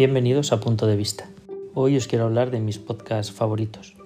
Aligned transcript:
Bienvenidos 0.00 0.50
a 0.52 0.60
Punto 0.60 0.86
de 0.86 0.96
Vista. 0.96 1.28
Hoy 1.74 1.98
os 1.98 2.06
quiero 2.06 2.24
hablar 2.24 2.50
de 2.50 2.58
mis 2.58 2.78
podcasts 2.78 3.30
favoritos. 3.30 3.96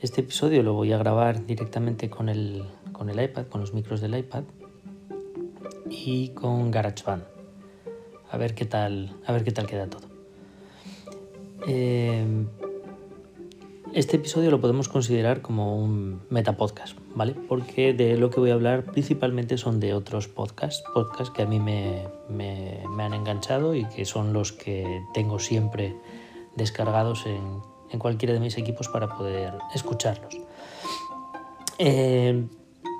Este 0.00 0.22
episodio 0.22 0.62
lo 0.62 0.72
voy 0.72 0.90
a 0.94 0.96
grabar 0.96 1.44
directamente 1.44 2.08
con 2.08 2.30
el, 2.30 2.64
con 2.92 3.10
el 3.10 3.22
iPad, 3.22 3.44
con 3.48 3.60
los 3.60 3.74
micros 3.74 4.00
del 4.00 4.16
iPad 4.16 4.44
y 5.90 6.30
con 6.30 6.70
GarageBand. 6.70 7.24
A 8.30 8.38
ver 8.38 8.54
qué 8.54 8.64
tal, 8.64 9.14
a 9.26 9.32
ver 9.32 9.44
qué 9.44 9.52
tal 9.52 9.66
queda 9.66 9.86
todo. 9.86 10.08
Eh, 11.66 12.24
este 13.94 14.16
episodio 14.16 14.50
lo 14.50 14.60
podemos 14.60 14.88
considerar 14.88 15.42
como 15.42 15.76
un 15.76 16.22
metapodcast, 16.30 16.96
¿vale? 17.14 17.34
Porque 17.48 17.92
de 17.92 18.16
lo 18.16 18.30
que 18.30 18.40
voy 18.40 18.50
a 18.50 18.54
hablar 18.54 18.84
principalmente 18.84 19.58
son 19.58 19.80
de 19.80 19.92
otros 19.94 20.28
podcasts, 20.28 20.82
podcasts 20.94 21.30
que 21.30 21.42
a 21.42 21.46
mí 21.46 21.60
me, 21.60 22.06
han 22.98 23.14
enganchado 23.14 23.74
y 23.74 23.84
que 23.84 24.04
son 24.04 24.32
los 24.32 24.52
que 24.52 25.02
tengo 25.12 25.38
siempre 25.38 25.94
descargados 26.56 27.26
en, 27.26 27.72
cualquiera 27.98 28.32
de 28.32 28.40
mis 28.40 28.56
equipos 28.56 28.88
para 28.88 29.14
poder 29.18 29.52
escucharlos. 29.74 30.38
Eh, 31.78 32.46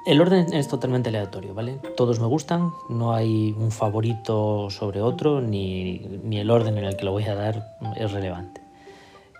el 0.05 0.21
orden 0.21 0.53
es 0.53 0.69
totalmente 0.69 1.09
aleatorio, 1.09 1.55
¿vale? 1.55 1.79
Todos 1.97 2.21
me 2.21 2.27
gustan, 2.27 2.73
no 2.91 3.15
hay 3.15 3.55
un 3.57 3.71
favorito 3.71 4.69
sobre 4.69 5.01
otro, 5.01 5.41
ni, 5.41 6.21
el 6.33 6.51
orden 6.51 6.77
en 6.77 6.85
el 6.85 6.97
que 6.97 7.05
lo 7.07 7.13
voy 7.13 7.25
a 7.25 7.35
dar 7.35 7.77
es 7.97 8.13
relevante. 8.13 8.61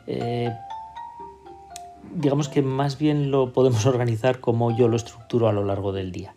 Eh, 0.07 0.51
digamos 2.15 2.49
que 2.49 2.63
más 2.63 2.99
bien 2.99 3.31
lo 3.31 3.53
podemos 3.53 3.87
organizar 3.87 4.41
como 4.41 4.77
yo 4.77 4.89
lo 4.89 4.97
estructuro 4.97 5.49
a 5.49 5.53
lo 5.53 5.65
largo 5.65 5.93
del 5.93 6.13
día. 6.13 6.35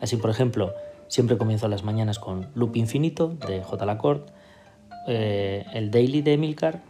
Así, 0.00 0.16
por 0.16 0.30
ejemplo, 0.30 0.72
siempre 1.08 1.38
comienzo 1.38 1.68
las 1.68 1.82
mañanas 1.82 2.18
con 2.18 2.48
Loop 2.54 2.76
Infinito 2.76 3.28
de 3.28 3.62
J. 3.62 3.84
Lacorte, 3.86 4.32
eh, 5.06 5.64
el 5.72 5.90
Daily 5.90 6.22
de 6.22 6.34
Emilcar, 6.34 6.82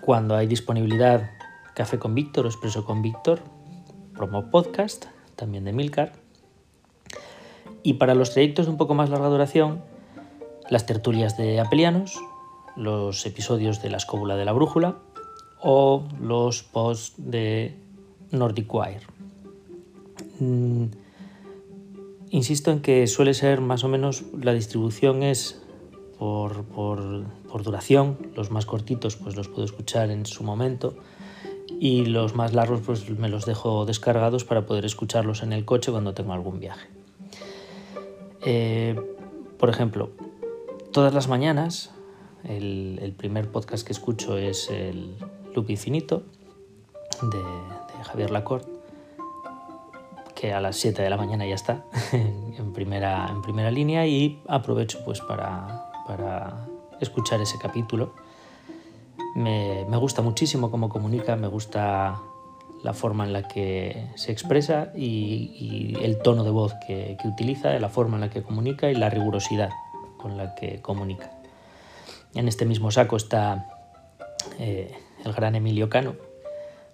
cuando 0.00 0.36
hay 0.36 0.46
disponibilidad 0.46 1.30
Café 1.74 1.98
con 1.98 2.14
Víctor 2.14 2.44
o 2.44 2.48
Expreso 2.48 2.84
con 2.84 3.02
Víctor, 3.02 3.40
promo 4.14 4.50
podcast 4.50 5.06
también 5.36 5.64
de 5.64 5.70
Emilcar. 5.70 6.12
Y 7.82 7.94
para 7.94 8.14
los 8.14 8.32
trayectos 8.32 8.66
de 8.66 8.72
un 8.72 8.78
poco 8.78 8.94
más 8.94 9.10
larga 9.10 9.28
duración, 9.28 9.82
las 10.68 10.86
tertulias 10.86 11.36
de 11.36 11.58
Apelianos, 11.58 12.20
los 12.76 13.26
episodios 13.26 13.82
de 13.82 13.90
La 13.90 13.96
Escóbula 13.96 14.36
de 14.36 14.44
la 14.44 14.52
Brújula, 14.52 14.96
o 15.62 16.04
los 16.20 16.62
posts 16.62 17.14
de 17.16 17.74
Nordic 18.30 18.72
Wire. 18.72 19.06
Mm, 20.40 20.86
insisto 22.30 22.70
en 22.70 22.80
que 22.80 23.06
suele 23.06 23.34
ser 23.34 23.60
más 23.60 23.84
o 23.84 23.88
menos 23.88 24.24
la 24.40 24.52
distribución 24.52 25.22
es 25.22 25.62
por, 26.18 27.24
duración, 27.62 28.16
los 28.36 28.50
más 28.50 28.64
cortitos 28.64 29.16
pues 29.16 29.36
los 29.36 29.48
puedo 29.48 29.64
escuchar 29.64 30.10
en 30.10 30.24
su 30.24 30.44
momento 30.44 30.94
y 31.80 32.04
los 32.06 32.34
más 32.34 32.54
largos 32.54 32.80
pues 32.84 33.08
me 33.10 33.28
los 33.28 33.44
dejo 33.44 33.84
descargados 33.86 34.44
para 34.44 34.66
poder 34.66 34.84
escucharlos 34.84 35.42
en 35.42 35.52
el 35.52 35.64
coche 35.64 35.90
cuando 35.90 36.14
tengo 36.14 36.32
algún 36.32 36.60
viaje. 36.60 36.88
Eh, 38.44 39.00
por 39.58 39.68
ejemplo, 39.68 40.10
todas 40.92 41.12
las 41.12 41.28
mañanas 41.28 41.90
el, 42.44 43.14
primer 43.16 43.50
podcast 43.50 43.86
que 43.86 43.92
escucho 43.92 44.38
es 44.38 44.70
el 44.70 45.14
Loop 45.54 45.70
Infinito 45.70 46.22
de, 47.22 47.42
Javier 48.04 48.30
Lacorte, 48.30 48.70
que 50.34 50.52
a 50.52 50.60
las 50.60 50.76
7 50.76 51.02
de 51.02 51.10
la 51.10 51.16
mañana 51.16 51.46
ya 51.46 51.54
está 51.54 51.84
en 52.12 52.72
primera, 52.72 53.28
en 53.30 53.42
primera 53.42 53.70
línea 53.70 54.06
y 54.06 54.42
aprovecho 54.48 55.04
pues 55.04 55.20
para, 55.20 55.88
escuchar 57.00 57.40
ese 57.40 57.58
capítulo. 57.58 58.14
Me, 59.34 59.84
gusta 59.96 60.20
muchísimo 60.22 60.70
cómo 60.70 60.88
comunica, 60.88 61.36
me 61.36 61.46
gusta 61.46 62.20
la 62.82 62.92
forma 62.92 63.24
en 63.24 63.32
la 63.32 63.46
que 63.46 64.08
se 64.16 64.32
expresa 64.32 64.92
y, 64.94 65.96
el 66.02 66.18
tono 66.18 66.44
de 66.44 66.50
voz 66.50 66.74
que, 66.86 67.16
que, 67.20 67.28
utiliza, 67.28 67.78
la 67.78 67.88
forma 67.88 68.16
en 68.16 68.22
la 68.22 68.30
que 68.30 68.42
comunica 68.42 68.90
y 68.90 68.94
la 68.94 69.08
rigurosidad 69.08 69.70
con 70.18 70.36
la 70.36 70.54
que 70.54 70.80
comunica. 70.80 71.30
En 72.34 72.48
este 72.48 72.64
mismo 72.64 72.90
saco 72.90 73.16
está 73.16 73.66
eh, 74.58 74.90
el 75.24 75.32
gran 75.32 75.54
Emilio 75.54 75.88
Cano, 75.88 76.14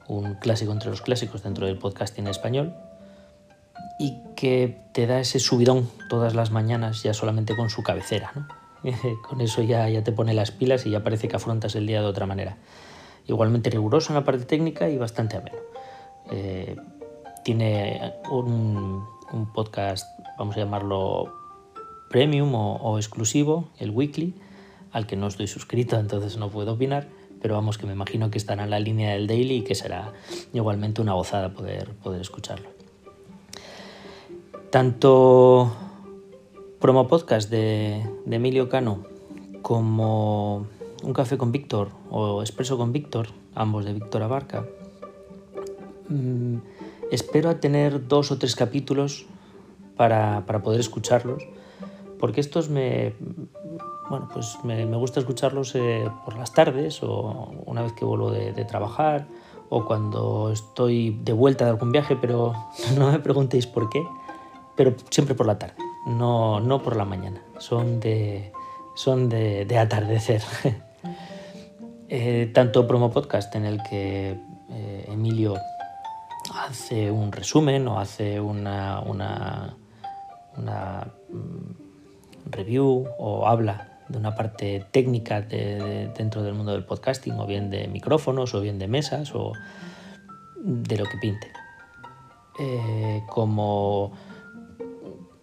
un 0.06 0.34
clásico 0.34 0.72
entre 0.72 0.90
los 0.90 1.02
clásicos 1.02 1.42
dentro 1.42 1.66
del 1.66 1.78
podcasting 1.78 2.26
español, 2.26 2.74
y 3.98 4.18
que 4.36 4.78
te 4.92 5.06
da 5.06 5.20
ese 5.20 5.40
subidón 5.40 5.88
todas 6.08 6.34
las 6.34 6.50
mañanas 6.50 7.02
ya 7.02 7.14
solamente 7.14 7.56
con 7.56 7.70
su 7.70 7.82
cabecera. 7.82 8.32
con 9.28 9.40
eso 9.40 9.62
ya, 9.62 9.88
ya 9.88 10.04
te 10.04 10.12
pone 10.12 10.34
las 10.34 10.50
pilas 10.50 10.86
y 10.86 10.90
ya 10.90 11.02
parece 11.02 11.28
que 11.28 11.36
afrontas 11.36 11.74
el 11.74 11.86
día 11.86 12.00
de 12.00 12.06
otra 12.06 12.26
manera. 12.26 12.56
Igualmente 13.26 13.70
riguroso 13.70 14.12
en 14.12 14.14
la 14.14 14.24
parte 14.24 14.44
técnica 14.44 14.88
y 14.88 14.96
bastante 14.96 15.36
ameno. 15.36 15.58
Eh, 16.30 16.76
tiene 17.44 18.14
un, 18.30 19.04
podcast, 19.52 20.06
vamos 20.38 20.56
a 20.56 20.60
llamarlo 20.60 21.32
premium 22.08 22.54
o 22.54 22.98
exclusivo, 22.98 23.68
el 23.78 23.90
weekly, 23.90 24.34
al 24.92 25.06
que 25.06 25.16
no 25.16 25.26
estoy 25.26 25.46
suscrito, 25.46 25.96
entonces 26.00 26.36
no 26.36 26.50
puedo 26.50 26.72
opinar, 26.72 27.08
pero 27.40 27.54
vamos 27.54 27.78
que 27.78 27.86
me 27.86 27.92
imagino 27.92 28.30
que 28.30 28.38
estará 28.38 28.64
en 28.64 28.70
la 28.70 28.80
línea 28.80 29.12
del 29.12 29.26
daily 29.26 29.56
y 29.56 29.62
que 29.62 29.74
será 29.74 30.12
igualmente 30.52 31.00
una 31.00 31.14
gozada 31.14 31.52
poder, 31.52 31.90
poder 32.02 32.20
escucharlo. 32.20 32.68
Tanto 34.70 35.72
promo 36.78 37.08
podcast 37.08 37.50
de, 37.50 38.02
Emilio 38.30 38.68
Cano 38.68 39.04
como 39.62 40.66
Un 41.02 41.12
café 41.12 41.38
con 41.38 41.52
Víctor 41.52 41.90
o 42.10 42.42
Expreso 42.42 42.76
con 42.76 42.92
Víctor, 42.92 43.28
ambos 43.54 43.84
de 43.84 43.94
Víctor 43.94 44.22
Abarca, 44.22 44.66
mm, 46.08 46.56
espero 47.10 47.56
tener 47.56 48.08
dos 48.08 48.30
o 48.30 48.38
tres 48.38 48.54
capítulos 48.54 49.26
para, 49.96 50.44
para 50.46 50.62
poder 50.62 50.80
escucharlos, 50.80 51.42
porque 52.18 52.40
estos 52.40 52.68
me, 52.68 53.14
bueno, 54.08 54.28
pues 54.32 54.58
me, 54.64 54.84
gusta 54.96 55.20
escucharlos 55.20 55.74
eh, 55.74 56.10
por 56.24 56.36
las 56.36 56.52
tardes 56.52 57.02
o 57.02 57.52
una 57.66 57.82
vez 57.82 57.92
que 57.92 58.04
vuelvo 58.04 58.30
de, 58.30 58.64
trabajar 58.64 59.26
o 59.68 59.84
cuando 59.84 60.50
estoy 60.50 61.18
de 61.22 61.32
vuelta 61.32 61.64
de 61.64 61.70
algún 61.70 61.92
viaje, 61.92 62.16
pero 62.16 62.54
no 62.96 63.12
me 63.12 63.18
preguntéis 63.18 63.66
por 63.66 63.90
qué, 63.90 64.06
pero 64.76 64.94
siempre 65.10 65.34
por 65.34 65.46
la 65.46 65.58
tarde, 65.58 65.74
no, 66.06 66.60
no 66.60 66.82
por 66.82 66.96
la 66.96 67.04
mañana, 67.04 67.42
son 67.58 68.00
de, 68.00 68.52
son 68.94 69.28
de, 69.28 69.78
atardecer. 69.78 70.42
Eh, 72.10 72.50
tanto 72.54 72.86
promo 72.86 73.10
podcast 73.10 73.54
en 73.54 73.66
el 73.66 73.82
que 73.82 74.30
eh, 74.70 75.04
Emilio 75.08 75.56
hace 76.54 77.10
un 77.10 77.32
resumen 77.32 77.86
o 77.86 78.00
hace 78.00 78.40
una, 78.40 79.00
una, 79.00 79.76
una 80.56 81.06
mm, 81.28 82.50
review 82.50 83.06
o 83.18 83.46
habla 83.46 83.97
de 84.08 84.18
una 84.18 84.34
parte 84.34 84.84
técnica 84.90 85.42
dentro 85.42 86.42
del 86.42 86.54
mundo 86.54 86.72
del 86.72 86.84
podcasting, 86.84 87.38
o 87.38 87.46
bien 87.46 87.70
de 87.70 87.88
micrófonos, 87.88 88.54
o 88.54 88.60
bien 88.60 88.78
de 88.78 88.88
mesas, 88.88 89.34
o 89.34 89.52
de 90.56 90.96
lo 90.96 91.04
que 91.04 91.18
pinte. 91.18 91.52
Eh, 92.58 93.22
como 93.28 94.12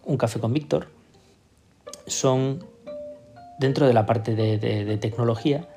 un 0.03 0.17
café 0.17 0.39
con 0.39 0.53
Víctor, 0.53 0.87
son 2.07 2.63
dentro 3.59 3.87
de 3.87 3.93
la 3.93 4.05
parte 4.05 4.35
de, 4.35 4.97
tecnología, 4.97 5.67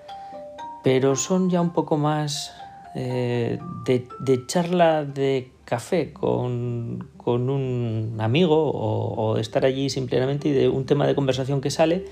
pero 0.82 1.16
son 1.16 1.50
ya 1.50 1.60
un 1.60 1.70
poco 1.70 1.96
más 1.96 2.52
eh, 2.94 3.58
de, 3.84 4.46
charla 4.46 5.04
de 5.04 5.52
café 5.64 6.12
con, 6.12 7.08
un 7.26 8.16
amigo 8.18 8.70
o, 8.70 9.14
o, 9.14 9.36
estar 9.36 9.64
allí 9.64 9.90
simplemente 9.90 10.48
y 10.48 10.52
de 10.52 10.68
un 10.68 10.86
tema 10.86 11.06
de 11.06 11.14
conversación 11.14 11.60
que 11.60 11.70
sale 11.70 12.06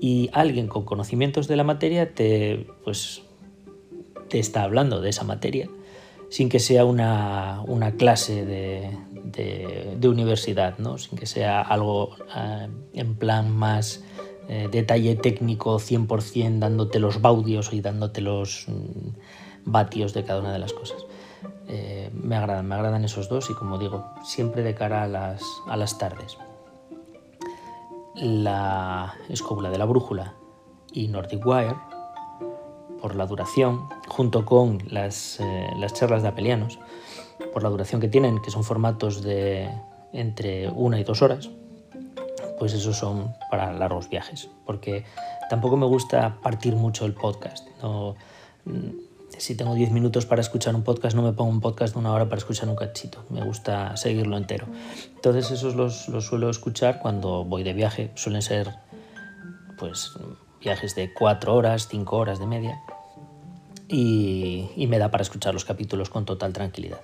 y 0.00 0.30
alguien 0.32 0.68
con 0.68 0.84
conocimientos 0.84 1.48
de 1.48 1.56
la 1.56 1.64
materia 1.64 2.14
te, 2.14 2.66
pues, 2.84 3.22
te 4.28 4.38
está 4.38 4.62
hablando 4.62 5.00
de 5.00 5.10
esa 5.10 5.24
materia 5.24 5.68
sin 6.28 6.48
que 6.48 6.58
sea 6.58 6.84
una, 6.84 7.64
clase 7.96 8.44
de, 8.44 10.08
universidad, 10.08 10.78
¿no? 10.78 10.98
sin 10.98 11.18
que 11.18 11.26
sea 11.26 11.60
algo 11.60 12.16
eh, 12.36 12.68
en 12.94 13.14
plan 13.16 13.50
más 13.50 14.02
eh, 14.48 14.68
detalle 14.70 15.16
técnico 15.16 15.78
100% 15.78 16.58
dándote 16.58 17.00
los 17.00 17.20
baudios 17.20 17.72
y 17.72 17.80
dándote 17.80 18.20
los 18.20 18.66
mm, 18.68 19.08
vatios 19.64 20.14
de 20.14 20.24
cada 20.24 20.40
una 20.40 20.52
de 20.52 20.58
las 20.58 20.72
cosas. 20.72 21.04
Eh, 21.68 22.10
me 22.12 22.36
agradan, 22.36 22.66
me 22.66 22.76
agradan 22.76 23.04
esos 23.04 23.28
dos 23.28 23.50
y 23.50 23.54
como 23.54 23.78
digo, 23.78 24.06
siempre 24.24 24.62
de 24.62 24.74
cara 24.74 25.02
a 25.02 25.08
las, 25.08 25.42
a 25.68 25.76
las 25.76 25.98
tardes 25.98 26.38
la 28.16 29.14
escóbula 29.28 29.70
de 29.70 29.78
la 29.78 29.84
brújula 29.84 30.34
y 30.92 31.08
Nordic 31.08 31.44
Wire 31.46 31.76
por 33.00 33.14
la 33.14 33.26
duración, 33.26 33.88
junto 34.08 34.44
con 34.44 34.78
las, 34.88 35.38
eh, 35.40 35.68
las 35.76 35.92
charlas 35.92 36.22
de 36.22 36.28
apelianos, 36.28 36.78
por 37.52 37.62
la 37.62 37.68
duración 37.68 38.00
que 38.00 38.08
tienen, 38.08 38.40
que 38.40 38.50
son 38.50 38.64
formatos 38.64 39.22
de 39.22 39.70
entre 40.12 40.68
una 40.68 40.98
y 40.98 41.04
dos 41.04 41.22
horas, 41.22 41.50
pues 42.58 42.72
esos 42.72 42.96
son 42.96 43.34
para 43.50 43.72
largos 43.72 44.08
viajes, 44.08 44.48
porque 44.64 45.04
tampoco 45.50 45.76
me 45.76 45.86
gusta 45.86 46.38
partir 46.42 46.74
mucho 46.74 47.04
el 47.04 47.12
podcast. 47.12 47.68
No, 47.82 48.14
si 49.38 49.54
tengo 49.54 49.74
10 49.74 49.90
minutos 49.90 50.26
para 50.26 50.40
escuchar 50.40 50.74
un 50.74 50.82
podcast, 50.82 51.14
no 51.16 51.22
me 51.22 51.32
pongo 51.32 51.50
un 51.50 51.60
podcast 51.60 51.94
de 51.94 52.00
una 52.00 52.12
hora 52.12 52.24
para 52.26 52.38
escuchar 52.38 52.68
un 52.68 52.76
cachito. 52.76 53.24
Me 53.30 53.42
gusta 53.42 53.96
seguirlo 53.96 54.36
entero. 54.36 54.66
Entonces 55.14 55.50
esos 55.50 55.74
los, 55.74 56.08
los 56.08 56.26
suelo 56.26 56.48
escuchar 56.50 57.00
cuando 57.00 57.44
voy 57.44 57.62
de 57.62 57.72
viaje. 57.72 58.10
Suelen 58.14 58.42
ser 58.42 58.74
pues 59.78 60.12
viajes 60.60 60.94
de 60.94 61.12
4 61.12 61.54
horas, 61.54 61.88
5 61.88 62.16
horas 62.16 62.38
de 62.38 62.46
media. 62.46 62.80
Y, 63.88 64.70
y 64.76 64.86
me 64.86 64.98
da 64.98 65.10
para 65.10 65.22
escuchar 65.22 65.54
los 65.54 65.64
capítulos 65.64 66.10
con 66.10 66.24
total 66.24 66.52
tranquilidad. 66.52 67.00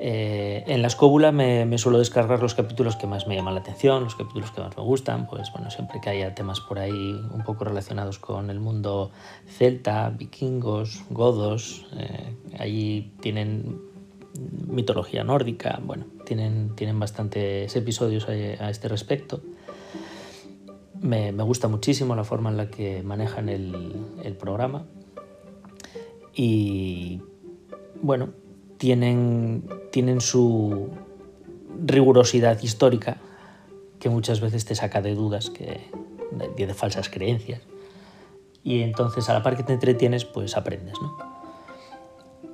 Eh, 0.00 0.64
en 0.66 0.82
la 0.82 0.88
escóbula 0.88 1.32
me, 1.32 1.78
suelo 1.78 1.98
descargar 1.98 2.40
los 2.42 2.54
capítulos 2.54 2.96
que 2.96 3.06
más 3.06 3.26
me 3.26 3.36
llaman 3.36 3.54
la 3.54 3.60
atención, 3.60 4.04
los 4.04 4.14
capítulos 4.14 4.50
que 4.50 4.60
más 4.60 4.76
me 4.76 4.82
gustan, 4.82 5.26
pues 5.26 5.50
bueno, 5.52 5.70
siempre 5.70 6.00
que 6.00 6.10
haya 6.10 6.34
temas 6.34 6.60
por 6.60 6.78
ahí 6.78 7.20
un 7.32 7.42
poco 7.44 7.64
relacionados 7.64 8.18
con 8.18 8.50
el 8.50 8.60
mundo 8.60 9.10
celta, 9.46 10.10
vikingos, 10.10 11.04
godos, 11.10 11.86
eh, 11.96 12.34
allí 12.58 13.12
tienen 13.20 13.80
mitología 14.66 15.22
nórdica, 15.22 15.80
bueno, 15.82 16.06
tienen, 16.24 16.74
tienen 16.74 16.98
bastantes 16.98 17.74
episodios 17.76 18.28
a, 18.28 18.70
este 18.70 18.88
respecto. 18.88 19.40
Me, 21.00 21.30
gusta 21.32 21.68
muchísimo 21.68 22.16
la 22.16 22.24
forma 22.24 22.50
en 22.50 22.56
la 22.56 22.68
que 22.68 23.02
manejan 23.02 23.48
el, 23.48 23.74
el 24.24 24.34
programa 24.34 24.86
y 26.34 27.20
bueno, 28.02 28.30
tienen, 28.78 29.64
tienen 29.94 30.20
su 30.20 30.88
rigurosidad 31.86 32.60
histórica 32.60 33.18
que 34.00 34.08
muchas 34.08 34.40
veces 34.40 34.64
te 34.64 34.74
saca 34.74 35.00
de 35.00 35.14
dudas, 35.14 35.50
que, 35.50 35.88
de, 36.32 36.74
falsas 36.74 37.08
creencias. 37.08 37.60
Y 38.64 38.82
entonces 38.82 39.28
a 39.28 39.34
la 39.34 39.44
par 39.44 39.56
que 39.56 39.62
te 39.62 39.72
entretienes, 39.72 40.24
pues 40.24 40.56
aprendes. 40.56 40.94
¿no? 41.00 41.16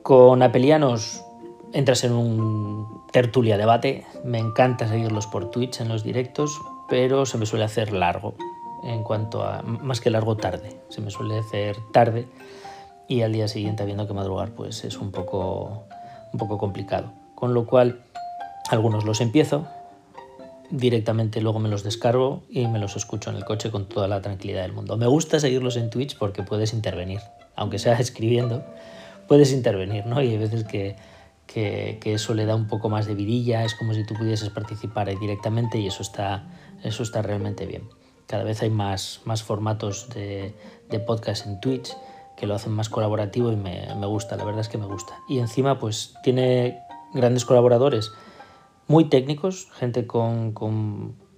Con 0.02 0.42
Apelianos 0.42 1.24
entras 1.72 2.04
en 2.04 2.12
un 2.12 3.06
tertulia 3.10 3.56
debate. 3.56 4.04
Me 4.22 4.36
encanta 4.36 4.86
seguirlos 4.86 5.26
por 5.26 5.50
Twitch 5.50 5.80
en 5.80 5.88
los 5.88 6.04
directos, 6.04 6.60
pero 6.90 7.24
se 7.24 7.38
me 7.38 7.46
suele 7.46 7.64
hacer 7.64 7.94
largo 7.94 8.34
en 8.84 9.02
cuanto 9.02 9.44
a 9.44 9.62
más 9.62 10.02
que 10.02 10.10
largo 10.10 10.36
tarde. 10.36 10.78
Se 10.90 11.00
me 11.00 11.10
suele 11.10 11.38
hacer 11.38 11.78
tarde 11.90 12.28
y 13.08 13.22
al 13.22 13.32
día 13.32 13.48
siguiente 13.48 13.82
habiendo 13.82 14.06
que 14.06 14.12
madrugar, 14.12 14.54
pues 14.54 14.84
es 14.84 14.98
un 14.98 15.10
poco 15.10 15.86
un 16.32 16.38
poco 16.38 16.58
complicado. 16.58 17.19
Con 17.40 17.54
lo 17.54 17.66
cual, 17.66 18.02
algunos 18.68 19.04
los 19.04 19.20
empiezo, 19.20 19.66
directamente 20.70 21.40
luego 21.40 21.58
me 21.58 21.68
los 21.68 21.82
descargo 21.82 22.42
y 22.48 22.68
me 22.68 22.78
los 22.78 22.96
escucho 22.96 23.30
en 23.30 23.36
el 23.36 23.44
coche 23.44 23.70
con 23.70 23.88
toda 23.88 24.06
la 24.06 24.20
tranquilidad 24.20 24.62
del 24.62 24.72
mundo. 24.72 24.96
Me 24.96 25.06
gusta 25.06 25.40
seguirlos 25.40 25.76
en 25.76 25.90
Twitch 25.90 26.16
porque 26.16 26.42
puedes 26.42 26.72
intervenir, 26.72 27.20
aunque 27.56 27.78
sea 27.78 27.94
escribiendo, 27.98 28.64
puedes 29.26 29.52
intervenir, 29.52 30.06
¿no? 30.06 30.22
Y 30.22 30.28
hay 30.28 30.38
veces 30.38 30.64
que, 30.64 30.96
que, 31.46 31.98
eso 32.04 32.34
le 32.34 32.44
da 32.44 32.54
un 32.54 32.68
poco 32.68 32.88
más 32.88 33.06
de 33.06 33.14
vidilla, 33.14 33.64
es 33.64 33.74
como 33.74 33.94
si 33.94 34.04
tú 34.04 34.14
pudieses 34.14 34.50
participar 34.50 35.08
ahí 35.08 35.16
directamente 35.16 35.78
y 35.78 35.86
eso 35.86 36.02
está, 36.02 36.44
eso 36.84 37.02
está 37.02 37.22
realmente 37.22 37.66
bien. 37.66 37.88
Cada 38.26 38.44
vez 38.44 38.62
hay 38.62 38.70
más, 38.70 39.22
más 39.24 39.42
formatos 39.42 40.08
de, 40.10 40.54
de 40.88 41.00
podcast 41.00 41.46
en 41.46 41.60
Twitch 41.60 41.96
que 42.40 42.46
lo 42.46 42.54
hacen 42.54 42.72
más 42.72 42.88
colaborativo 42.88 43.52
y 43.52 43.56
me, 43.56 43.94
gusta, 44.06 44.36
la 44.36 44.44
verdad 44.44 44.62
es 44.62 44.68
que 44.68 44.78
me 44.78 44.86
gusta. 44.86 45.12
Y 45.28 45.40
encima 45.40 45.78
pues 45.78 46.14
tiene 46.22 46.80
grandes 47.14 47.44
colaboradores 47.44 48.12
muy 48.90 49.04
técnicos, 49.04 49.68
gente 49.72 50.08
con, 50.08 50.52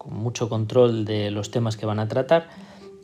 mucho 0.06 0.48
control 0.48 1.04
de 1.04 1.30
los 1.30 1.50
temas 1.50 1.76
que 1.76 1.84
van 1.84 1.98
a 1.98 2.08
tratar 2.08 2.48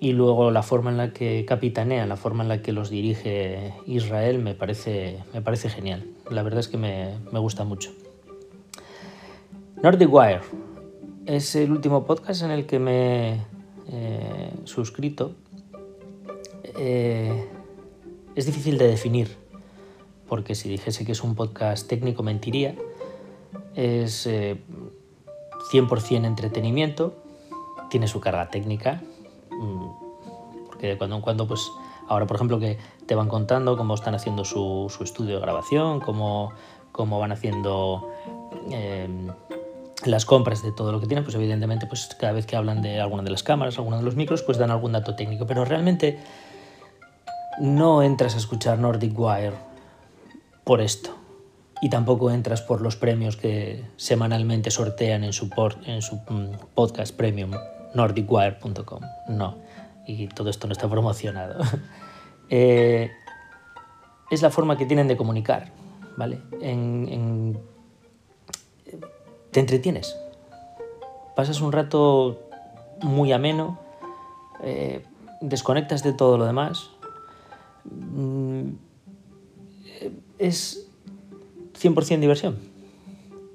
y 0.00 0.12
luego 0.12 0.50
la 0.50 0.62
forma 0.62 0.90
en 0.90 0.96
la 0.96 1.12
que 1.12 1.44
capitanea, 1.44 2.06
la 2.06 2.16
forma 2.16 2.44
en 2.44 2.48
la 2.48 2.62
que 2.62 2.72
los 2.72 2.88
dirige 2.88 3.74
Israel 3.86 4.38
me 4.38 4.54
parece, 4.54 5.22
me 5.34 5.42
parece 5.42 5.68
genial. 5.68 6.06
La 6.30 6.42
verdad 6.42 6.60
es 6.60 6.68
que 6.68 6.78
me, 6.78 7.18
gusta 7.30 7.64
mucho. 7.64 7.90
Nordic 9.82 10.10
Wire 10.10 10.40
es 11.26 11.54
el 11.54 11.70
último 11.70 12.06
podcast 12.06 12.42
en 12.42 12.50
el 12.50 12.64
que 12.64 12.78
me 12.78 13.32
he 13.32 13.40
eh, 13.90 14.52
suscrito. 14.64 15.32
Eh, 16.78 17.48
es 18.34 18.46
difícil 18.46 18.78
de 18.78 18.88
definir, 18.88 19.36
porque 20.28 20.54
si 20.54 20.68
dijese 20.68 21.04
que 21.04 21.12
es 21.12 21.22
un 21.22 21.34
podcast 21.34 21.88
técnico 21.88 22.22
mentiría. 22.22 22.74
Es 23.74 24.26
100% 24.26 24.28
eh, 26.10 26.26
entretenimiento, 26.26 27.14
tiene 27.90 28.06
su 28.08 28.20
carga 28.20 28.50
técnica, 28.50 29.02
mm, 29.50 29.86
porque 30.66 30.88
de 30.88 30.98
cuando 30.98 31.16
en 31.16 31.22
cuando, 31.22 31.48
pues 31.48 31.70
ahora 32.08 32.26
por 32.26 32.36
ejemplo 32.36 32.58
que 32.58 32.78
te 33.06 33.14
van 33.14 33.28
contando 33.28 33.76
cómo 33.76 33.94
están 33.94 34.14
haciendo 34.14 34.44
su, 34.44 34.92
estudio 35.00 35.36
de 35.36 35.40
grabación, 35.40 36.00
cómo, 36.00 36.52
cómo 36.92 37.18
van 37.18 37.32
haciendo... 37.32 38.08
Em, 38.70 39.28
las 40.04 40.24
compras 40.24 40.62
de 40.62 40.70
todo 40.70 40.92
lo 40.92 41.00
que 41.00 41.08
tienen, 41.08 41.24
pues 41.24 41.34
evidentemente 41.34 41.86
pues 41.88 42.14
cada 42.20 42.32
vez 42.32 42.46
que 42.46 42.54
hablan 42.54 42.82
de 42.82 43.00
alguna 43.00 43.24
de 43.24 43.30
las 43.30 43.42
cámaras, 43.42 43.78
alguna 43.78 43.96
de 43.96 44.04
los 44.04 44.14
micros, 44.14 44.42
pues 44.42 44.56
dan 44.56 44.70
algún 44.70 44.92
dato 44.92 45.16
técnico, 45.16 45.44
pero 45.44 45.64
realmente 45.64 46.20
no 47.58 48.04
entras 48.04 48.36
a 48.36 48.38
escuchar 48.38 48.78
Nordic 48.78 49.18
Wire 49.18 49.67
por 50.68 50.82
esto. 50.82 51.16
Y 51.80 51.88
tampoco 51.88 52.30
entras 52.30 52.60
por 52.60 52.82
los 52.82 52.94
premios 52.94 53.38
que 53.38 53.86
semanalmente 53.96 54.70
sortean 54.70 55.24
en 55.24 55.32
su, 55.32 55.48
en 55.86 56.02
su 56.02 56.16
mm, 56.16 56.74
podcast 56.74 57.16
premium, 57.16 57.52
nordicwire.com. 57.94 59.00
No. 59.28 59.56
Y 60.06 60.26
todo 60.28 60.50
esto 60.50 60.66
no 60.66 60.74
está 60.74 60.86
promocionado. 60.86 61.64
Eh, 62.50 63.10
es 64.30 64.40
la 64.40 64.48
forma 64.48 64.78
que 64.78 64.86
tienen 64.86 65.06
de 65.06 65.18
comunicar, 65.18 65.70
¿vale? 66.16 66.40
Te 69.50 69.60
entretienes. 69.60 70.16
Pasas 71.36 71.60
un 71.60 71.70
rato 71.70 72.48
muy 73.02 73.32
ameno, 73.32 73.78
eh, 74.62 75.04
desconectas 75.42 76.02
de 76.02 76.14
todo 76.14 76.38
lo 76.38 76.46
demás 76.46 76.88
Mm, 77.90 78.70
es 80.38 80.88
100% 81.80 82.20
diversión 82.20 82.56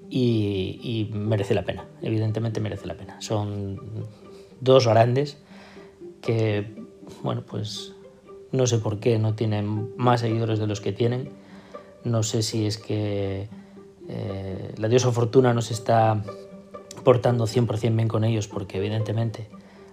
y, 0.10 1.10
merece 1.14 1.56
la 1.56 1.64
pena, 1.64 1.86
evidentemente 2.02 2.60
merece 2.60 2.86
la 2.86 2.96
pena. 2.96 3.20
Son 3.20 3.80
dos 4.62 4.88
grandes 4.88 5.38
que, 6.22 6.72
bueno, 7.24 7.44
pues 7.46 7.94
no 8.52 8.68
sé 8.68 8.78
por 8.78 9.00
qué 9.00 9.18
no 9.18 9.34
tienen 9.34 9.90
más 9.98 10.22
seguidores 10.22 10.60
de 10.60 10.68
los 10.68 10.82
que 10.82 10.94
tienen. 10.94 11.30
No 12.04 12.22
sé 12.22 12.44
si 12.44 12.68
es 12.68 12.78
que 12.78 13.50
eh, 14.08 14.74
la 14.78 14.88
diosa 14.88 15.12
fortuna 15.12 15.54
nos 15.54 15.72
está 15.72 16.24
portando 17.04 17.46
100% 17.46 17.96
bien 17.96 18.08
con 18.08 18.24
ellos 18.24 18.48
porque 18.48 18.78
evidentemente 18.78 19.48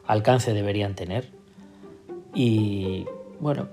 alcance 0.06 0.52
deberían 0.52 0.94
tener. 0.94 1.30
Y 2.34 3.06
bueno, 3.40 3.68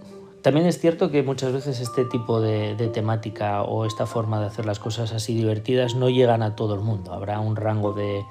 también 0.48 0.66
es 0.66 0.80
cierto 0.80 1.12
que 1.12 1.24
muchas 1.24 1.52
veces 1.52 1.82
este 1.82 2.06
tipo 2.06 2.40
de, 2.40 2.74
temática 2.94 3.64
o 3.64 3.84
esta 3.84 4.06
forma 4.06 4.40
de 4.40 4.46
hacer 4.46 4.66
las 4.66 4.80
cosas 4.80 5.12
así 5.12 5.36
divertidas 5.36 5.96
no 5.96 6.10
llegan 6.10 6.42
a 6.42 6.56
todo 6.56 6.74
el 6.74 6.80
mundo. 6.80 7.12
Habrá 7.12 7.42
un 7.42 7.58
rango 7.58 7.92
de, 7.92 8.24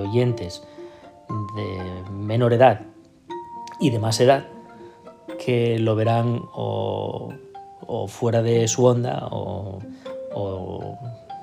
oyentes 0.00 0.62
de 1.28 2.10
menor 2.10 2.54
edad 2.54 2.86
y 3.80 3.90
de 3.90 3.98
más 3.98 4.18
edad 4.20 4.46
que 5.38 5.78
lo 5.78 5.94
verán 5.94 6.40
o, 6.54 7.28
fuera 8.08 8.40
de 8.40 8.68
su 8.68 8.86
onda 8.86 9.28
o, 9.30 9.78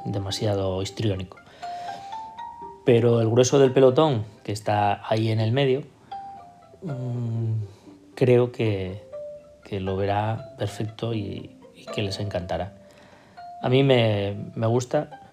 demasiado 0.05 0.81
histriónico. 0.81 1.37
Pero 2.83 3.21
el 3.21 3.29
grueso 3.29 3.59
del 3.59 3.73
pelotón 3.73 4.25
que 4.41 4.53
está 4.53 5.07
ahí 5.07 5.29
en 5.29 5.39
el 5.39 5.51
medio 5.51 5.83
mm, 6.81 7.78
creo 8.19 8.51
que, 8.51 9.07
lo 9.71 9.95
verá 9.95 10.55
perfecto 10.57 11.13
y, 11.13 11.55
que 11.95 12.01
les 12.01 12.19
encantará. 12.19 12.73
A 13.63 13.69
mí 13.69 13.81
me, 13.81 14.35
gusta, 14.67 15.31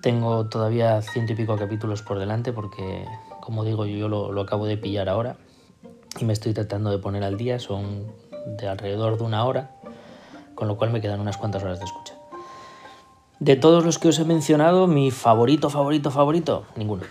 tengo 0.00 0.48
todavía 0.48 1.02
ciento 1.02 1.32
y 1.32 1.36
pico 1.36 1.56
capítulos 1.56 2.02
por 2.02 2.20
delante 2.20 2.52
porque, 2.52 3.04
como 3.40 3.64
digo, 3.64 3.84
yo 3.84 4.08
lo, 4.08 4.30
lo 4.30 4.42
acabo 4.42 4.66
de 4.66 4.76
pillar 4.76 5.08
ahora 5.08 5.36
y 6.20 6.24
me 6.24 6.32
estoy 6.32 6.54
tratando 6.54 6.90
de 6.90 6.98
poner 6.98 7.24
al 7.24 7.36
día, 7.36 7.58
son 7.58 8.06
de 8.46 8.68
alrededor 8.68 9.18
de 9.18 9.24
una 9.24 9.44
hora, 9.44 9.72
con 10.54 10.68
lo 10.68 10.76
cual 10.76 10.92
me 10.92 11.00
quedan 11.00 11.18
unas 11.20 11.36
cuantas 11.36 11.64
horas 11.64 11.80
de 11.80 11.86
escucha. 11.86 12.14
De 13.40 13.56
todos 13.56 13.84
los 13.84 13.98
que 13.98 14.08
os 14.08 14.20
he 14.20 14.24
mencionado, 14.24 14.86
mi 14.86 15.10
favorito, 15.10 15.68
favorito, 15.68 16.12
favorito, 16.12 16.64
ninguno. 16.76 17.02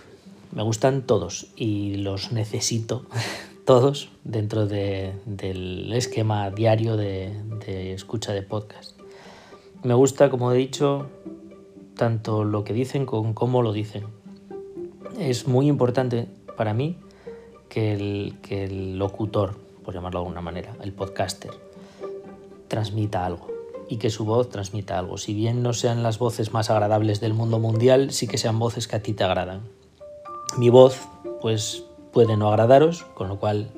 Me 0.53 0.63
gustan 0.63 1.01
todos 1.01 1.47
y 1.57 1.97
los 1.97 2.31
necesito 2.31 3.05
todos 3.65 4.09
dentro 4.23 4.67
del 4.67 5.91
esquema 5.93 6.49
diario 6.51 6.97
de, 6.97 7.93
escucha 7.93 8.33
de 8.33 8.41
podcast. 8.41 8.99
Me 9.83 9.93
gusta, 9.93 10.29
como 10.29 10.51
he 10.51 10.57
dicho, 10.57 11.07
tanto 11.95 12.43
lo 12.43 12.63
que 12.63 12.73
dicen 12.73 13.05
como 13.05 13.33
cómo 13.33 13.61
lo 13.61 13.71
dicen. 13.71 14.05
es 15.17 15.47
muy 15.47 15.67
importante 15.67 16.27
para 16.57 16.73
mí 16.73 16.97
que 17.69 17.93
el, 17.93 18.35
que 18.41 18.65
el 18.65 18.97
locutor, 18.97 19.55
por 19.83 19.93
llamarlo 19.93 20.19
de 20.19 20.25
alguna 20.25 20.41
manera, 20.41 20.75
el 20.81 20.93
podcaster, 20.93 21.51
transmita 22.67 23.25
algo 23.25 23.47
y 23.89 23.97
que 23.97 24.09
su 24.09 24.25
voz 24.25 24.49
transmita 24.49 24.97
algo. 24.97 25.17
Si 25.17 25.33
bien 25.33 25.63
no 25.63 25.73
sean 25.73 26.03
las 26.03 26.19
voces 26.19 26.53
más 26.53 26.69
agradables 26.69 27.19
del 27.21 27.33
mundo 27.33 27.59
mundial, 27.59 28.11
sí 28.11 28.27
que 28.27 28.37
sean 28.37 28.59
voces 28.59 28.87
que 28.87 28.95
a 28.95 29.03
ti 29.03 29.13
te 29.13 29.23
agradan. 29.23 29.61
Mi 30.57 30.69
voz, 30.69 30.99
pues 31.41 31.83
puede 32.13 32.37
no 32.37 32.49
agradaros, 32.49 33.03
con 33.15 33.27
lo 33.27 33.39
cual 33.39 33.71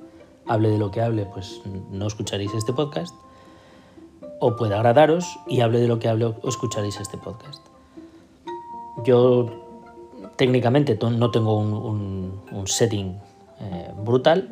hable 0.45 0.69
de 0.69 0.77
lo 0.77 0.91
que 0.91 1.01
hable, 1.01 1.25
pues 1.25 1.61
no 1.89 2.05
escucharéis 2.05 2.53
este 2.53 2.73
podcast. 2.73 3.15
O 4.39 4.55
puede 4.55 4.75
agradaros 4.75 5.39
y 5.47 5.61
hable 5.61 5.79
de 5.79 5.87
lo 5.87 5.97
que 5.97 6.09
hable 6.09 6.25
o 6.25 6.47
escucharéis 6.47 6.99
este 6.99 7.17
podcast. 7.17 7.65
Yo 9.03 9.49
técnicamente 10.35 10.97
no 11.01 11.31
tengo 11.31 11.57
un, 11.57 12.41
setting 12.65 13.17
eh, 13.59 13.91
brutal, 13.97 14.49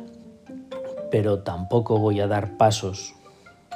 pero 1.10 1.40
tampoco 1.42 1.98
voy 1.98 2.20
a 2.20 2.26
dar 2.26 2.56
pasos 2.56 3.14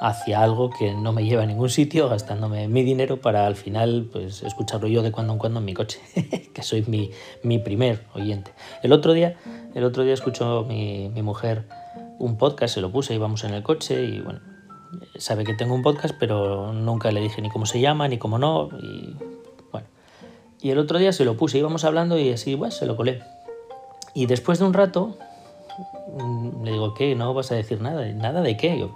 hacia 0.00 0.42
algo 0.42 0.70
que 0.70 0.94
no 0.94 1.12
me 1.12 1.24
lleva 1.24 1.42
a 1.42 1.46
ningún 1.46 1.70
sitio, 1.70 2.08
gastándome 2.08 2.68
mi 2.68 2.82
dinero 2.82 3.20
para 3.20 3.46
al 3.46 3.56
final 3.56 4.08
pues, 4.12 4.42
escucharlo 4.42 4.88
yo 4.88 5.02
de 5.02 5.12
cuando 5.12 5.32
en 5.32 5.38
cuando 5.38 5.60
en 5.60 5.64
mi 5.64 5.74
coche, 5.74 6.00
que 6.54 6.62
soy 6.62 6.84
mi, 6.86 7.10
mi, 7.42 7.58
primer 7.58 8.04
oyente. 8.14 8.52
El 8.82 8.92
otro 8.92 9.12
día, 9.12 9.36
el 9.74 9.84
otro 9.84 10.04
día 10.04 10.14
escuchó 10.14 10.64
mi, 10.64 11.08
mi 11.08 11.22
mujer 11.22 11.64
un 12.18 12.36
podcast, 12.36 12.74
se 12.74 12.80
lo 12.80 12.90
puse, 12.90 13.14
íbamos 13.14 13.44
en 13.44 13.54
el 13.54 13.62
coche 13.62 14.04
y 14.04 14.20
bueno, 14.20 14.40
sabe 15.16 15.44
que 15.44 15.54
tengo 15.54 15.74
un 15.74 15.82
podcast, 15.82 16.14
pero 16.18 16.72
nunca 16.72 17.10
le 17.12 17.20
dije 17.20 17.42
ni 17.42 17.50
cómo 17.50 17.66
se 17.66 17.80
llama, 17.80 18.08
ni 18.08 18.18
cómo 18.18 18.38
no, 18.38 18.68
y 18.80 19.16
bueno. 19.72 19.86
Y 20.60 20.70
el 20.70 20.78
otro 20.78 20.98
día 20.98 21.12
se 21.12 21.24
lo 21.24 21.36
puse, 21.36 21.58
íbamos 21.58 21.84
hablando 21.84 22.18
y 22.18 22.32
así, 22.32 22.54
bueno, 22.54 22.72
se 22.72 22.86
lo 22.86 22.96
colé. 22.96 23.22
Y 24.14 24.26
después 24.26 24.58
de 24.58 24.64
un 24.64 24.74
rato, 24.74 25.16
le 26.64 26.72
digo, 26.72 26.94
¿qué? 26.94 27.14
¿No 27.14 27.34
vas 27.34 27.52
a 27.52 27.54
decir 27.54 27.80
nada? 27.80 28.06
¿Nada 28.12 28.42
de 28.42 28.56
qué? 28.56 28.88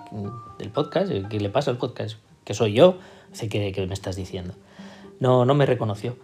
¿Del 0.58 0.70
podcast? 0.70 1.12
¿Qué 1.30 1.40
le 1.40 1.50
pasa 1.50 1.70
al 1.70 1.78
podcast? 1.78 2.16
¿Que 2.44 2.54
soy 2.54 2.72
yo? 2.72 2.98
Sé 3.32 3.48
que, 3.48 3.86
me 3.86 3.94
estás 3.94 4.16
diciendo. 4.16 4.54
No, 5.20 5.44
no 5.44 5.54
me 5.54 5.66
reconoció. 5.66 6.16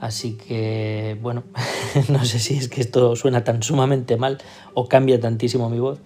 Así 0.00 0.36
que, 0.36 1.18
bueno, 1.20 1.42
no 2.08 2.24
sé 2.24 2.38
si 2.38 2.54
es 2.54 2.68
que 2.68 2.80
esto 2.80 3.16
suena 3.16 3.44
tan 3.44 3.62
sumamente 3.62 4.16
mal 4.16 4.38
o 4.74 4.88
cambia 4.88 5.20
tantísimo 5.20 5.68
mi 5.68 5.80
voz 5.80 6.00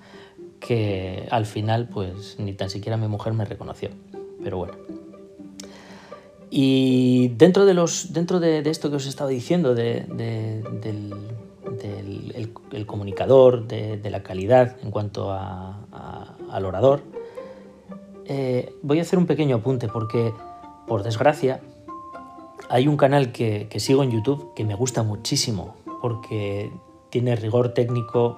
que 0.60 1.26
al 1.30 1.44
final, 1.44 1.88
pues 1.88 2.38
ni 2.38 2.52
tan 2.52 2.70
siquiera 2.70 2.96
mi 2.96 3.08
mujer 3.08 3.32
me 3.32 3.44
reconoció. 3.44 3.90
Pero 4.42 4.58
bueno. 4.58 4.74
Y 6.50 7.28
dentro 7.36 7.64
de, 7.64 7.74
los, 7.74 8.12
dentro 8.12 8.38
de, 8.38 8.58
esto 8.68 8.90
que 8.90 8.96
os 8.96 9.06
he 9.06 9.08
estado 9.08 9.30
diciendo, 9.30 9.74
de, 9.74 10.04
del, 10.06 11.14
el, 11.80 12.86
comunicador, 12.86 13.66
de, 13.66 14.10
la 14.10 14.22
calidad 14.22 14.76
en 14.82 14.90
cuanto 14.90 15.32
al 15.32 16.64
orador, 16.64 17.02
eh, 18.26 18.72
voy 18.82 18.98
a 18.98 19.02
hacer 19.02 19.18
un 19.18 19.26
pequeño 19.26 19.56
apunte 19.56 19.88
porque, 19.88 20.32
por 20.86 21.02
desgracia, 21.02 21.60
hay 22.68 22.88
un 22.88 22.96
canal 22.96 23.32
que, 23.32 23.68
sigo 23.78 24.02
en 24.02 24.10
YouTube 24.10 24.54
que 24.54 24.64
me 24.64 24.74
gusta 24.74 25.02
muchísimo 25.02 25.76
porque 26.00 26.72
tiene 27.10 27.36
rigor 27.36 27.74
técnico, 27.74 28.36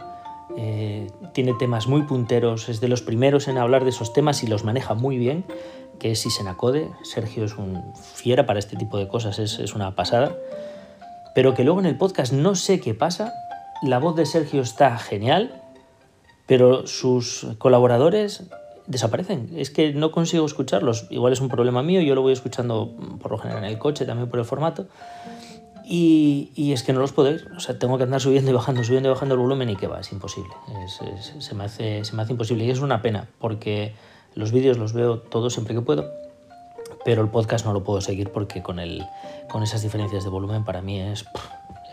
eh, 0.56 1.06
tiene 1.32 1.54
temas 1.54 1.86
muy 1.86 2.02
punteros, 2.02 2.68
es 2.68 2.80
de 2.80 2.88
los 2.88 3.02
primeros 3.02 3.48
en 3.48 3.58
hablar 3.58 3.84
de 3.84 3.90
esos 3.90 4.12
temas 4.12 4.42
y 4.42 4.46
los 4.46 4.64
maneja 4.64 4.94
muy 4.94 5.18
bien, 5.18 5.44
que 5.98 6.10
es 6.10 6.26
Isenacode. 6.26 6.90
Sergio 7.02 7.44
es 7.44 7.56
un 7.56 7.94
fiera 7.94 8.46
para 8.46 8.58
este 8.58 8.76
tipo 8.76 8.98
de 8.98 9.06
cosas, 9.06 9.38
es, 9.38 9.58
es 9.58 9.74
una 9.74 9.94
pasada. 9.94 10.34
Pero 11.34 11.54
que 11.54 11.64
luego 11.64 11.80
en 11.80 11.86
el 11.86 11.96
podcast 11.96 12.32
no 12.32 12.54
sé 12.54 12.80
qué 12.80 12.94
pasa, 12.94 13.32
la 13.82 13.98
voz 13.98 14.16
de 14.16 14.26
Sergio 14.26 14.62
está 14.62 14.96
genial, 14.98 15.62
pero 16.46 16.86
sus 16.86 17.46
colaboradores 17.58 18.44
desaparecen. 18.86 19.50
Es 19.56 19.70
que 19.70 19.92
no 19.92 20.12
consigo 20.12 20.46
escucharlos. 20.46 21.06
Igual 21.10 21.32
es 21.32 21.40
un 21.40 21.48
problema 21.48 21.82
mío, 21.82 22.00
yo 22.00 22.14
lo 22.14 22.22
voy 22.22 22.32
escuchando 22.32 22.94
por 23.20 23.32
lo 23.32 23.38
general 23.38 23.64
en 23.64 23.70
el 23.70 23.78
coche, 23.78 24.04
también 24.04 24.28
por 24.28 24.38
el 24.38 24.44
formato. 24.44 24.86
Y, 25.86 26.72
es 26.72 26.82
que 26.82 26.92
no 26.92 27.00
los 27.00 27.12
ir. 27.12 27.50
O 27.56 27.60
sea, 27.60 27.78
tengo 27.78 27.98
que 27.98 28.04
andar 28.04 28.20
subiendo 28.20 28.50
y 28.50 28.54
bajando, 28.54 28.82
subiendo 28.84 29.10
y 29.10 29.12
bajando 29.12 29.34
el 29.34 29.40
volumen 29.40 29.68
y 29.70 29.76
que 29.76 29.86
va, 29.86 30.00
es 30.00 30.12
imposible. 30.12 30.50
hace, 31.62 32.04
se 32.04 32.14
me 32.16 32.22
hace 32.22 32.32
imposible 32.32 32.64
y 32.64 32.70
es 32.70 32.80
una 32.80 33.02
pena 33.02 33.28
porque 33.38 33.94
los 34.34 34.50
vídeos 34.52 34.78
los 34.78 34.92
veo 34.92 35.18
todos 35.18 35.52
siempre 35.52 35.74
que 35.74 35.82
puedo, 35.82 36.10
pero 37.04 37.22
el 37.22 37.28
podcast 37.28 37.64
no 37.64 37.72
lo 37.72 37.84
puedo 37.84 38.00
seguir 38.00 38.30
porque 38.30 38.62
con, 38.62 38.78
el, 38.78 39.04
con 39.48 39.62
esas 39.62 39.82
diferencias 39.82 40.24
de 40.24 40.30
volumen 40.30 40.64
para 40.64 40.82
mí 40.82 41.00
es 41.00 41.24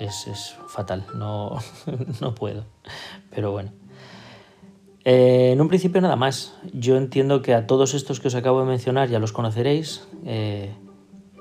es, 0.06 0.56
fatal, 0.68 1.06
no, 1.16 1.58
no 2.22 2.36
puedo. 2.36 2.66
Pero 3.30 3.52
bueno. 3.52 3.72
Eh, 5.04 5.52
en 5.54 5.62
un 5.62 5.68
principio 5.68 6.02
nada 6.02 6.16
más. 6.16 6.56
Yo 6.74 6.98
entiendo 6.98 7.42
que 7.42 7.54
a 7.54 7.68
todos 7.68 7.94
estos 7.94 8.20
que 8.20 8.28
os 8.28 8.36
acabo 8.36 8.62
de 8.62 8.68
mencionar 8.68 9.10
ya 9.10 9.20
los 9.20 9.32
conoceréis. 9.32 10.08
Eh, 10.26 10.72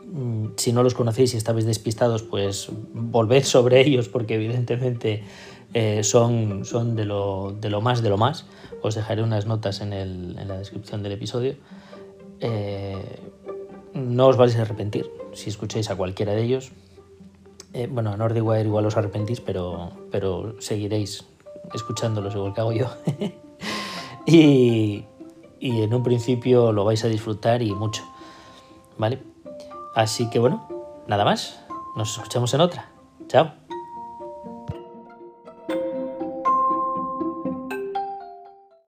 mm, 0.07 0.49
si 0.57 0.73
no 0.73 0.83
los 0.83 0.95
conocéis 0.95 1.35
y 1.35 1.37
estabais 1.37 1.67
despistados, 1.67 2.23
pues 2.23 2.69
volved 2.93 3.45
sobre 3.45 3.81
ellos 3.81 4.09
porque 4.09 4.35
evidentemente 4.35 5.25
eh, 5.75 6.03
son, 6.05 6.65
son 6.65 6.97
de, 6.97 7.05
lo, 7.05 7.57
de, 7.59 7.71
lo, 7.71 7.81
más 7.81 8.03
de 8.03 8.09
lo 8.09 8.17
más. 8.17 8.47
Os 8.83 8.95
dejaré 8.95 9.23
unas 9.23 9.47
notas 9.47 9.81
en, 9.81 9.93
el, 9.93 10.39
en 10.39 10.49
la 10.49 10.59
descripción 10.59 11.03
del 11.03 11.13
episodio. 11.13 11.55
No 13.95 14.27
os 14.29 14.37
vais 14.37 14.57
a 14.57 14.63
arrepentir 14.63 15.11
si 15.33 15.51
escucháis 15.51 15.91
a 15.91 15.97
cualquiera 15.97 16.33
de 16.33 16.43
ellos. 16.43 16.73
Eh, 17.73 17.89
bueno, 17.91 18.11
a 18.11 18.17
Nordywire 18.17 18.67
igual 18.67 18.87
os 18.87 18.97
arrepentís, 18.97 19.41
pero, 19.41 19.93
pero 20.11 20.61
seguiréis 20.61 21.25
escuchándolos 21.73 22.35
igual 22.35 22.55
que 22.55 22.61
hago 22.61 22.73
yo. 22.73 22.87
y, 24.27 25.05
y 25.61 25.83
en 25.83 25.95
un 25.95 26.03
principio 26.03 26.73
lo 26.73 26.85
vais 26.85 27.05
a 27.05 27.09
disfrutar 27.09 27.63
y 27.63 27.75
mucho. 27.75 28.03
¿Vale? 28.99 29.23
Así 29.95 30.29
que 30.31 30.39
bueno, 30.39 30.67
nada 31.07 31.25
más. 31.25 31.61
Nos 31.97 32.17
escuchamos 32.17 32.53
en 32.55 32.61
otra. 32.61 32.91
Chao. 33.29 33.70